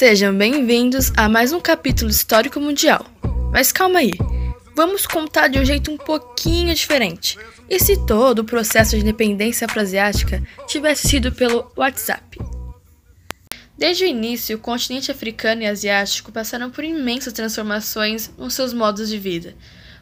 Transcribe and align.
Sejam 0.00 0.34
bem-vindos 0.34 1.12
a 1.14 1.28
mais 1.28 1.52
um 1.52 1.60
capítulo 1.60 2.10
histórico 2.10 2.58
mundial. 2.58 3.04
Mas 3.52 3.70
calma 3.70 3.98
aí, 3.98 4.12
vamos 4.74 5.06
contar 5.06 5.48
de 5.48 5.58
um 5.58 5.64
jeito 5.64 5.90
um 5.90 5.98
pouquinho 5.98 6.74
diferente. 6.74 7.38
E 7.68 7.78
se 7.78 8.06
todo 8.06 8.38
o 8.38 8.44
processo 8.44 8.96
de 8.96 9.02
independência 9.02 9.66
afroasiática 9.66 10.42
tivesse 10.66 11.06
sido 11.06 11.30
pelo 11.32 11.70
WhatsApp? 11.76 12.38
Desde 13.76 14.04
o 14.04 14.06
início, 14.06 14.56
o 14.56 14.60
continente 14.60 15.10
africano 15.10 15.64
e 15.64 15.66
asiático 15.66 16.32
passaram 16.32 16.70
por 16.70 16.82
imensas 16.82 17.34
transformações 17.34 18.30
nos 18.38 18.54
seus 18.54 18.72
modos 18.72 19.06
de 19.10 19.18
vida. 19.18 19.54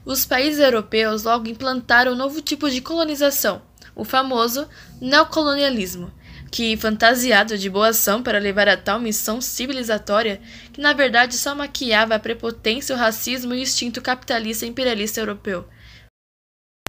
Os 0.06 0.24
países 0.24 0.60
europeus 0.60 1.24
logo 1.24 1.48
implantaram 1.48 2.12
um 2.12 2.16
novo 2.16 2.40
tipo 2.40 2.70
de 2.70 2.80
colonização, 2.80 3.62
o 3.96 4.04
famoso 4.04 4.68
neocolonialismo, 5.00 6.12
que, 6.50 6.76
fantasiado 6.76 7.56
de 7.58 7.68
boa 7.68 7.88
ação 7.88 8.22
para 8.22 8.38
levar 8.38 8.68
a 8.68 8.76
tal 8.76 8.98
missão 8.98 9.40
civilizatória, 9.40 10.40
que 10.72 10.80
na 10.80 10.92
verdade 10.92 11.36
só 11.36 11.54
maquiava 11.54 12.14
a 12.14 12.18
prepotência, 12.18 12.94
o 12.94 12.98
racismo 12.98 13.54
e 13.54 13.58
o 13.58 13.62
instinto 13.62 14.00
capitalista 14.00 14.66
imperialista 14.66 15.20
europeu. 15.20 15.68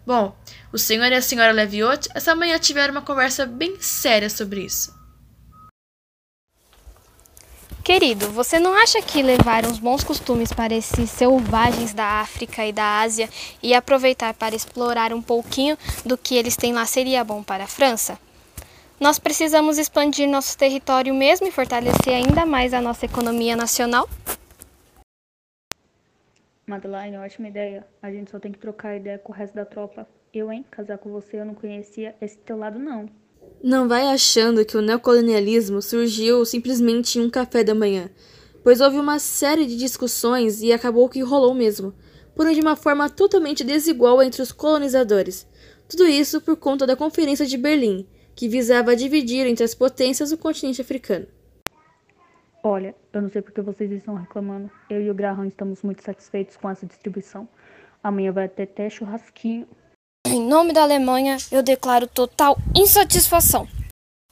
Bom, 0.06 0.36
o 0.72 0.78
senhor 0.78 1.12
e 1.12 1.16
a 1.16 1.22
senhora 1.22 1.52
Leviot 1.52 2.10
essa 2.16 2.36
manhã 2.36 2.58
tiveram 2.58 2.94
uma 2.94 3.02
conversa 3.02 3.46
bem 3.46 3.80
séria 3.80 4.30
sobre 4.30 4.62
isso. 4.62 4.98
Querido, 7.84 8.30
você 8.32 8.60
não 8.60 8.76
acha 8.76 9.02
que 9.02 9.24
levar 9.24 9.66
uns 9.66 9.80
bons 9.80 10.04
costumes 10.04 10.54
para 10.54 10.76
esses 10.76 11.10
selvagens 11.10 11.92
da 11.94 12.22
África 12.22 12.66
e 12.66 12.72
da 12.72 13.00
Ásia 13.02 13.28
e 13.64 13.74
aproveitar 13.74 14.34
para 14.36 14.56
explorar 14.56 15.12
um 15.12 15.22
pouquinho 15.22 15.78
do 16.06 16.18
que 16.18 16.36
eles 16.36 16.56
têm 16.56 16.72
lá 16.72 16.86
seria 16.86 17.24
bom 17.24 17.42
para 17.42 17.64
a 17.64 17.68
França? 17.68 18.20
Nós 19.00 19.18
precisamos 19.18 19.78
expandir 19.78 20.28
nosso 20.28 20.58
território 20.58 21.14
mesmo 21.14 21.48
e 21.48 21.52
fortalecer 21.52 22.14
ainda 22.14 22.46
mais 22.46 22.74
a 22.74 22.82
nossa 22.82 23.06
economia 23.06 23.56
nacional? 23.56 24.10
Madeline, 26.68 27.16
ótima 27.16 27.48
ideia. 27.48 27.88
A 28.02 28.12
gente 28.12 28.30
só 28.30 28.38
tem 28.40 28.52
que 28.52 28.60
trocar 28.60 28.98
ideia 28.98 29.18
com 29.18 29.32
o 29.32 29.36
resto 29.36 29.56
da 29.56 29.64
tropa. 29.64 30.06
Eu, 30.34 30.52
hein? 30.52 30.66
Casar 30.70 30.98
com 30.98 31.10
você, 31.12 31.40
eu 31.40 31.46
não 31.46 31.56
conhecia 31.56 32.14
esse 32.20 32.38
teu 32.40 32.58
lado, 32.58 32.78
não. 32.78 33.10
Não 33.64 33.88
vai 33.88 34.06
achando 34.06 34.66
que 34.66 34.76
o 34.76 34.82
neocolonialismo 34.82 35.82
surgiu 35.82 36.44
simplesmente 36.44 37.18
em 37.18 37.22
um 37.22 37.30
café 37.30 37.64
da 37.64 37.74
manhã, 37.74 38.10
pois 38.66 38.82
houve 38.82 38.98
uma 38.98 39.18
série 39.18 39.66
de 39.66 39.78
discussões 39.78 40.62
e 40.62 40.74
acabou 40.74 41.08
que 41.08 41.22
rolou 41.22 41.54
mesmo, 41.54 41.94
porém 42.36 42.54
de 42.54 42.60
uma 42.60 42.76
forma 42.76 43.10
totalmente 43.10 43.64
desigual 43.64 44.22
entre 44.22 44.42
os 44.42 44.52
colonizadores. 44.52 45.48
Tudo 45.88 46.06
isso 46.06 46.42
por 46.42 46.58
conta 46.58 46.86
da 46.86 46.98
Conferência 46.98 47.46
de 47.46 47.58
Berlim, 47.58 48.06
que 48.40 48.48
visava 48.48 48.96
dividir 48.96 49.46
entre 49.46 49.66
as 49.66 49.76
potências 49.76 50.32
o 50.32 50.38
continente 50.38 50.80
africano. 50.80 51.28
Olha, 52.64 52.96
eu 53.12 53.22
não 53.22 53.30
sei 53.30 53.42
porque 53.42 53.60
vocês 53.60 53.92
estão 53.92 54.16
reclamando. 54.16 54.72
Eu 54.90 55.02
e 55.02 55.12
o 55.12 55.14
Graham 55.14 55.46
estamos 55.46 55.84
muito 55.84 56.02
satisfeitos 56.02 56.56
com 56.56 56.70
essa 56.70 56.86
distribuição. 56.86 57.50
Amanhã 58.02 58.32
vai 58.32 58.48
ter 58.48 58.64
até 58.64 58.90
churrasquinho. 58.90 59.68
Em 60.26 60.42
nome 60.42 60.72
da 60.72 60.84
Alemanha, 60.84 61.36
eu 61.52 61.62
declaro 61.62 62.08
total 62.08 62.56
insatisfação. 62.74 63.68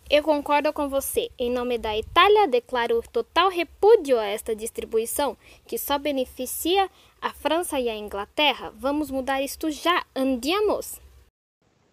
Eu 0.09 0.23
concordo 0.23 0.71
com 0.71 0.87
você. 0.87 1.29
Em 1.37 1.51
nome 1.51 1.77
da 1.77 1.97
Itália, 1.97 2.47
declaro 2.47 3.03
total 3.11 3.49
repúdio 3.49 4.17
a 4.17 4.25
esta 4.25 4.55
distribuição, 4.55 5.35
que 5.65 5.77
só 5.77 5.99
beneficia 5.99 6.89
a 7.21 7.31
França 7.33 7.77
e 7.77 7.89
a 7.89 7.95
Inglaterra. 7.97 8.71
Vamos 8.73 9.11
mudar 9.11 9.41
isto 9.41 9.69
já. 9.69 10.05
Andiamos. 10.15 11.01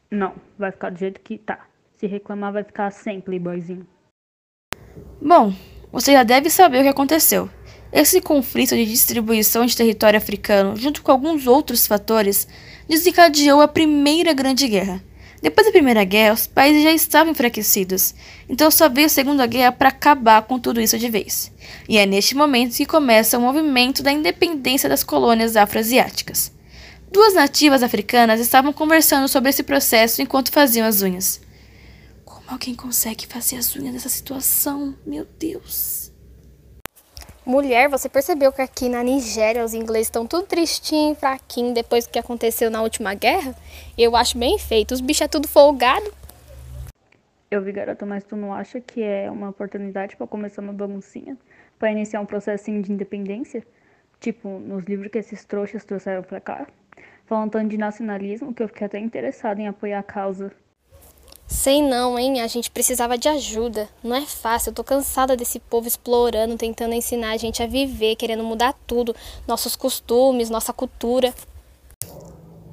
Não, 0.09 0.37
vai 0.57 0.71
ficar 0.71 0.91
do 0.91 0.99
jeito 1.01 1.21
que 1.21 1.39
tá. 1.39 1.74
Se 2.05 2.09
reclamar, 2.09 2.53
vai 2.53 2.63
ficar 2.63 2.91
sem, 2.91 3.19
playboyzinho. 3.19 3.87
Bom, 5.23 5.55
você 5.91 6.13
já 6.13 6.23
deve 6.23 6.51
saber 6.51 6.81
o 6.81 6.83
que 6.83 6.89
aconteceu. 6.89 7.49
Esse 7.91 8.21
conflito 8.21 8.77
de 8.77 8.85
distribuição 8.85 9.65
de 9.65 9.75
território 9.75 10.19
africano, 10.19 10.77
junto 10.77 11.03
com 11.03 11.11
alguns 11.11 11.47
outros 11.47 11.87
fatores, 11.87 12.47
desencadeou 12.87 13.63
a 13.63 13.69
Primeira 13.69 14.35
Grande 14.35 14.69
Guerra. 14.69 15.03
Depois 15.41 15.67
da 15.67 15.73
Primeira 15.73 16.05
Guerra, 16.05 16.35
os 16.35 16.47
países 16.47 16.83
já 16.83 16.93
estavam 16.93 17.33
enfraquecidos, 17.33 18.15
então 18.51 18.71
só 18.71 18.87
veio 18.87 19.07
a 19.07 19.09
Segunda 19.09 19.47
Guerra 19.47 19.73
para 19.73 19.89
acabar 19.89 20.43
com 20.43 20.59
tudo 20.59 20.83
isso 20.83 20.99
de 20.99 21.09
vez. 21.09 21.51
E 21.89 21.97
é 21.97 22.05
neste 22.05 22.37
momento 22.37 22.77
que 22.77 22.85
começa 22.85 23.39
o 23.39 23.41
movimento 23.41 24.03
da 24.03 24.13
independência 24.13 24.91
das 24.91 25.03
colônias 25.03 25.57
afroasiáticas. 25.57 26.53
Duas 27.11 27.33
nativas 27.33 27.83
africanas 27.83 28.41
estavam 28.41 28.75
conversando 28.75 29.27
sobre 29.27 29.49
esse 29.49 29.63
processo 29.63 30.21
enquanto 30.21 30.53
faziam 30.53 30.87
as 30.87 31.01
unhas. 31.01 31.44
Alguém 32.47 32.75
consegue 32.75 33.27
fazer 33.27 33.57
as 33.57 33.75
unhas 33.75 33.95
nessa 33.95 34.09
situação? 34.09 34.95
Meu 35.07 35.25
Deus. 35.25 36.13
Mulher, 37.45 37.89
você 37.89 38.09
percebeu 38.09 38.53
que 38.53 38.61
aqui 38.61 38.89
na 38.89 39.03
Nigéria 39.03 39.65
os 39.65 39.75
ingleses 39.75 40.09
estão 40.09 40.27
tudo 40.27 40.47
tristinho, 40.47 41.15
fraquinho 41.15 41.73
depois 41.75 42.07
do 42.07 42.11
que 42.11 42.19
aconteceu 42.19 42.71
na 42.71 42.83
última 42.83 43.15
guerra? 43.15 43.55
Eu 43.97 44.15
acho 44.15 44.39
bem 44.39 44.59
feito. 44.59 44.93
Os 44.93 45.01
bichos 45.01 45.23
é 45.23 45.29
tudo 45.29 45.49
folgado. 45.49 46.11
Eu 47.51 47.63
vi, 47.63 47.73
garota, 47.73 48.05
mas 48.05 48.25
tu 48.25 48.37
não 48.37 48.53
acha 48.53 48.81
que 48.81 49.03
é 49.03 49.31
uma 49.31 49.51
oportunidade 49.51 50.17
para 50.17 50.27
começar 50.27 50.61
uma 50.61 50.73
baguncinha? 50.73 51.37
Para 51.79 51.93
iniciar 51.93 52.21
um 52.21 52.27
processinho 52.27 52.83
de 52.83 52.93
independência? 52.93 53.67
Tipo, 54.21 54.59
nos 54.59 54.85
livros 54.85 55.11
que 55.11 55.19
esses 55.19 55.45
trouxas 55.45 55.85
trouxeram 55.85 56.23
pra 56.23 56.41
cá? 56.41 56.67
Falando 57.27 57.53
tanto 57.53 57.69
de 57.69 57.79
nacionalismo 57.79 58.53
que 58.53 58.63
eu 58.63 58.69
fiquei 58.69 58.87
até 58.87 58.99
interessada 58.99 59.61
em 59.61 59.69
apoiar 59.69 60.01
a 60.01 60.03
causa. 60.03 60.53
Sei 61.65 61.81
não, 61.81 62.19
hein? 62.19 62.43
A 62.43 62.47
gente 62.47 62.71
precisava 62.71 63.17
de 63.17 63.27
ajuda. 63.27 63.89
Não 64.03 64.15
é 64.15 64.27
fácil. 64.27 64.69
Eu 64.69 64.75
tô 64.75 64.85
cansada 64.85 65.35
desse 65.35 65.59
povo 65.59 65.89
explorando, 65.89 66.59
tentando 66.59 66.93
ensinar 66.93 67.31
a 67.31 67.37
gente 67.39 67.63
a 67.63 67.67
viver, 67.67 68.17
querendo 68.17 68.45
mudar 68.45 68.75
tudo, 68.87 69.17
nossos 69.49 69.75
costumes, 69.75 70.51
nossa 70.51 70.75
cultura. 70.75 71.33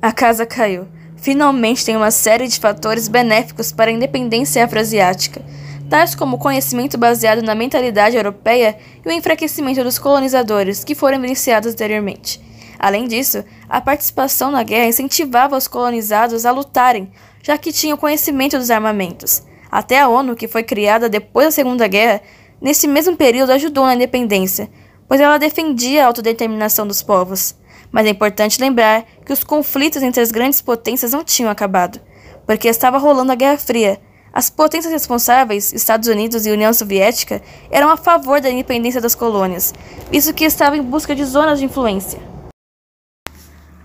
A 0.01 0.11
casa 0.11 0.45
caiu. 0.45 0.89
Finalmente 1.15 1.85
tem 1.85 1.95
uma 1.95 2.11
série 2.11 2.49
de 2.49 2.59
fatores 2.59 3.07
benéficos 3.07 3.71
para 3.71 3.89
a 3.89 3.93
independência 3.93 4.65
afroasiática, 4.65 5.41
tais 5.89 6.13
como 6.13 6.35
o 6.35 6.39
conhecimento 6.39 6.97
baseado 6.97 7.41
na 7.41 7.55
mentalidade 7.55 8.17
europeia 8.17 8.77
e 9.05 9.07
o 9.07 9.11
enfraquecimento 9.13 9.85
dos 9.85 9.97
colonizadores 9.97 10.83
que 10.83 10.95
foram 10.95 11.23
iniciados 11.23 11.71
anteriormente. 11.71 12.41
Além 12.77 13.07
disso, 13.07 13.45
a 13.69 13.79
participação 13.79 14.51
na 14.51 14.63
guerra 14.63 14.87
incentivava 14.87 15.55
os 15.55 15.67
colonizados 15.67 16.45
a 16.45 16.51
lutarem, 16.51 17.09
já 17.41 17.57
que 17.57 17.71
tinham 17.71 17.97
conhecimento 17.97 18.57
dos 18.57 18.71
armamentos. 18.71 19.43
Até 19.71 20.01
a 20.01 20.07
ONU, 20.07 20.35
que 20.35 20.47
foi 20.47 20.63
criada 20.63 21.07
depois 21.07 21.47
da 21.47 21.51
Segunda 21.51 21.87
Guerra, 21.87 22.21
nesse 22.61 22.87
mesmo 22.87 23.15
período 23.15 23.51
ajudou 23.51 23.85
na 23.85 23.95
independência, 23.95 24.69
pois 25.07 25.19
ela 25.19 25.37
defendia 25.37 26.03
a 26.03 26.07
autodeterminação 26.07 26.85
dos 26.85 27.01
povos. 27.01 27.55
Mas 27.91 28.05
é 28.05 28.09
importante 28.09 28.61
lembrar 28.61 29.05
que 29.25 29.33
os 29.33 29.43
conflitos 29.43 30.01
entre 30.03 30.21
as 30.21 30.31
grandes 30.31 30.61
potências 30.61 31.11
não 31.11 31.23
tinham 31.23 31.51
acabado, 31.51 31.99
porque 32.45 32.67
estava 32.67 32.97
rolando 32.97 33.31
a 33.31 33.35
Guerra 33.35 33.57
Fria. 33.57 33.99
As 34.33 34.49
potências 34.49 34.93
responsáveis, 34.93 35.73
Estados 35.73 36.07
Unidos 36.07 36.45
e 36.45 36.51
União 36.51 36.73
Soviética, 36.73 37.41
eram 37.69 37.89
a 37.89 37.97
favor 37.97 38.39
da 38.39 38.49
independência 38.49 39.01
das 39.01 39.15
colônias, 39.15 39.73
visto 40.09 40.33
que 40.33 40.45
estavam 40.45 40.79
em 40.79 40.81
busca 40.81 41.13
de 41.13 41.25
zonas 41.25 41.59
de 41.59 41.65
influência. 41.65 42.30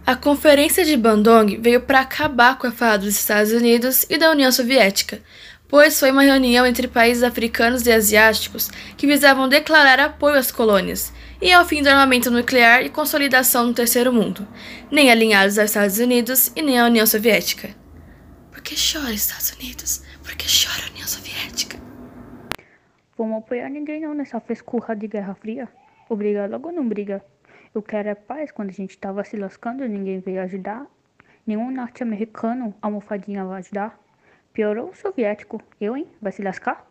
A 0.06 0.14
Conferência 0.14 0.84
de 0.84 0.96
Bandung 0.96 1.58
veio 1.60 1.80
para 1.80 1.98
acabar 1.98 2.56
com 2.56 2.68
a 2.68 2.70
fala 2.70 2.96
dos 2.96 3.08
Estados 3.08 3.50
Unidos 3.50 4.06
e 4.08 4.16
da 4.16 4.30
União 4.30 4.52
Soviética, 4.52 5.20
pois 5.66 5.98
foi 5.98 6.12
uma 6.12 6.22
reunião 6.22 6.64
entre 6.64 6.86
países 6.86 7.24
africanos 7.24 7.84
e 7.84 7.92
asiáticos 7.92 8.70
que 8.96 9.04
visavam 9.04 9.48
declarar 9.48 9.98
apoio 9.98 10.38
às 10.38 10.52
colônias 10.52 11.12
e 11.42 11.52
ao 11.52 11.64
fim 11.64 11.82
do 11.82 11.88
armamento 11.88 12.30
nuclear 12.30 12.84
e 12.84 12.88
consolidação 12.88 13.66
no 13.66 13.74
terceiro 13.74 14.12
mundo, 14.12 14.46
nem 14.92 15.10
alinhados 15.10 15.58
aos 15.58 15.70
Estados 15.70 15.98
Unidos 15.98 16.52
e 16.54 16.62
nem 16.62 16.78
à 16.78 16.86
União 16.86 17.04
Soviética. 17.04 17.70
Por 18.52 18.62
que 18.62 18.76
chora 18.76 19.12
Estados 19.12 19.54
Unidos? 19.54 20.04
Por 20.22 20.36
que 20.36 20.46
chora 20.46 20.88
União 20.92 21.08
Soviética? 21.08 21.78
Vamos 23.18 23.38
apoiar 23.38 23.68
ninguém 23.68 24.02
não 24.02 24.14
nessa 24.14 24.38
frescurra 24.38 24.94
de 24.94 25.08
Guerra 25.08 25.34
Fria. 25.34 25.68
Obrigado 26.08 26.52
logo 26.52 26.70
não 26.70 26.86
briga. 26.86 27.24
Eu 27.76 27.82
quero 27.82 28.08
é 28.08 28.14
paz. 28.14 28.50
Quando 28.50 28.70
a 28.70 28.72
gente 28.72 28.96
tava 28.96 29.22
se 29.22 29.36
lascando, 29.36 29.86
ninguém 29.86 30.18
veio 30.18 30.40
ajudar. 30.40 30.86
Nenhum 31.46 31.70
norte-americano, 31.70 32.74
almofadinha, 32.80 33.44
vai 33.44 33.58
ajudar. 33.58 34.00
Piorou 34.50 34.88
o 34.88 34.96
soviético. 34.96 35.60
Eu, 35.78 35.94
hein? 35.94 36.06
Vai 36.22 36.32
se 36.32 36.40
lascar? 36.40 36.86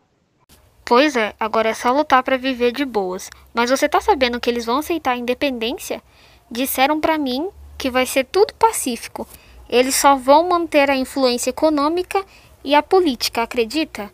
Pois 0.86 1.16
é, 1.16 1.34
agora 1.40 1.70
é 1.70 1.74
só 1.74 1.92
lutar 1.92 2.22
para 2.22 2.38
viver 2.38 2.72
de 2.72 2.86
boas. 2.86 3.32
Mas 3.52 3.72
você 3.72 3.90
tá 3.90 4.00
sabendo 4.00 4.40
que 4.40 4.48
eles 4.48 4.64
vão 4.64 4.78
aceitar 4.78 5.14
a 5.14 5.18
independência? 5.18 6.04
Disseram 6.52 7.02
para 7.02 7.18
mim 7.18 7.50
que 7.80 7.90
vai 7.90 8.06
ser 8.06 8.26
tudo 8.26 8.54
pacífico. 8.54 9.28
Eles 9.68 9.96
só 9.96 10.16
vão 10.16 10.48
manter 10.48 10.92
a 10.92 10.96
influência 10.96 11.50
econômica 11.50 12.24
e 12.64 12.76
a 12.76 12.84
política, 12.84 13.42
acredita? 13.42 14.12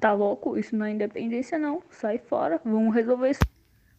Tá 0.00 0.12
louco? 0.12 0.58
Isso 0.58 0.74
não 0.74 0.86
é 0.86 0.90
independência 0.90 1.56
não. 1.56 1.80
Sai 1.88 2.18
fora, 2.18 2.60
vamos 2.64 2.92
resolver 2.92 3.30
isso. 3.30 3.55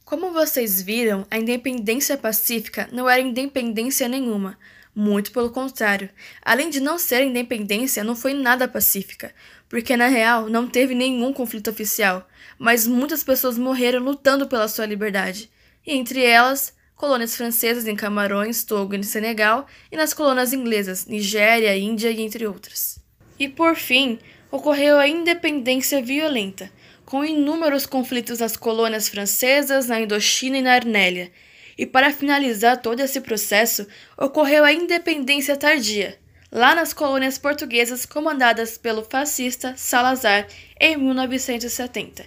Como 0.08 0.32
vocês 0.32 0.82
viram, 0.82 1.28
a 1.30 1.38
independência 1.38 2.16
pacífica 2.16 2.88
não 2.94 3.10
era 3.10 3.20
independência 3.20 4.08
nenhuma. 4.08 4.58
Muito 4.96 5.34
pelo 5.34 5.50
contrário. 5.50 6.10
Além 6.42 6.70
de 6.70 6.80
não 6.80 6.98
ser 6.98 7.26
independência, 7.26 8.06
não 8.06 8.16
foi 8.16 8.34
nada 8.34 8.70
pacífica, 8.70 9.36
porque 9.68 9.98
na 9.98 10.08
real 10.08 10.48
não 10.48 10.66
teve 10.66 10.96
nenhum 10.96 11.34
conflito 11.34 11.70
oficial, 11.70 12.26
mas 12.58 12.88
muitas 12.88 13.22
pessoas 13.22 13.58
morreram 13.58 14.02
lutando 14.02 14.48
pela 14.48 14.70
sua 14.70 14.86
liberdade, 14.86 15.52
e 15.86 15.92
entre 15.92 16.24
elas, 16.24 16.74
colônias 16.96 17.36
francesas 17.36 17.86
em 17.86 17.94
Camarões, 17.94 18.64
Togo 18.64 18.96
e 18.96 19.04
Senegal, 19.04 19.68
e 19.92 19.98
nas 19.98 20.14
colônias 20.14 20.54
inglesas, 20.54 21.06
Nigéria, 21.06 21.78
Índia 21.78 22.10
e 22.12 22.22
entre 22.22 22.48
outras. 22.48 22.98
E 23.38 23.50
por 23.50 23.76
fim, 23.76 24.20
ocorreu 24.50 25.00
a 25.00 25.06
independência 25.06 26.02
violenta, 26.02 26.72
com 27.08 27.24
inúmeros 27.24 27.86
conflitos 27.86 28.40
nas 28.40 28.58
colônias 28.58 29.08
francesas, 29.08 29.88
na 29.88 30.02
Indochina 30.02 30.58
e 30.58 30.62
na 30.62 30.74
Arnélia. 30.74 31.32
E 31.78 31.86
para 31.86 32.12
finalizar 32.12 32.82
todo 32.82 33.00
esse 33.00 33.22
processo, 33.22 33.88
ocorreu 34.18 34.66
a 34.66 34.74
independência 34.74 35.56
tardia, 35.56 36.20
lá 36.52 36.76
nas 36.76 36.92
colônias 36.92 37.38
portuguesas 37.38 38.06
comandadas 38.06 38.78
pelo 38.78 39.06
fascista 39.06 39.74
Salazar 39.78 40.50
em 40.78 40.98
1970. 40.98 42.26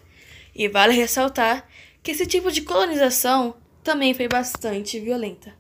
E 0.55 0.67
vale 0.67 0.95
ressaltar 0.95 1.69
que 2.03 2.13
esse 2.13 2.25
tipo 2.25 2.51
de 2.51 2.63
colonização 2.63 3.57
também 3.85 4.15
foi 4.15 4.29
bastante 4.29 4.99
violenta. 4.99 5.53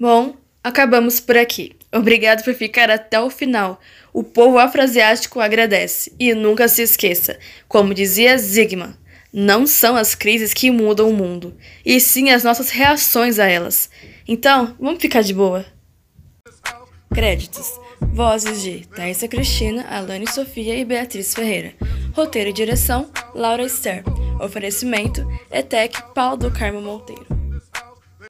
Bom, 0.00 0.36
acabamos 0.64 1.20
por 1.20 1.36
aqui. 1.36 1.77
Obrigado 1.92 2.44
por 2.44 2.54
ficar 2.54 2.90
até 2.90 3.18
o 3.20 3.30
final. 3.30 3.80
O 4.12 4.22
povo 4.22 4.58
afroasiático 4.58 5.40
agradece. 5.40 6.12
E 6.18 6.34
nunca 6.34 6.68
se 6.68 6.82
esqueça, 6.82 7.38
como 7.66 7.94
dizia 7.94 8.36
Zygmunt, 8.36 8.94
não 9.32 9.66
são 9.66 9.96
as 9.96 10.14
crises 10.14 10.54
que 10.54 10.70
mudam 10.70 11.08
o 11.08 11.14
mundo, 11.14 11.56
e 11.84 12.00
sim 12.00 12.30
as 12.30 12.44
nossas 12.44 12.70
reações 12.70 13.38
a 13.38 13.46
elas. 13.46 13.90
Então, 14.26 14.74
vamos 14.78 15.00
ficar 15.00 15.22
de 15.22 15.34
boa. 15.34 15.64
Créditos: 17.14 17.70
Vozes 18.00 18.62
de 18.62 18.86
Thaisa 18.88 19.28
Cristina, 19.28 19.86
Alane 19.88 20.30
Sofia 20.30 20.76
e 20.76 20.84
Beatriz 20.84 21.34
Ferreira. 21.34 21.74
Roteiro 22.12 22.50
e 22.50 22.52
direção: 22.52 23.10
Laura 23.34 23.68
Ster. 23.68 24.02
Oferecimento: 24.40 25.26
ETEC 25.50 26.02
Paulo 26.14 26.36
do 26.36 26.50
Carmo 26.50 26.80
Monteiro. 26.80 27.37